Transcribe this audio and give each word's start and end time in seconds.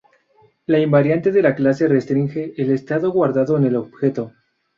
La 0.65 0.79
invariante 0.79 1.31
de 1.31 1.43
la 1.43 1.53
clase 1.53 1.87
restringe 1.87 2.55
el 2.57 2.71
estado 2.71 3.11
guardado 3.11 3.55
en 3.57 3.65
el 3.65 3.75
objeto. 3.75 4.33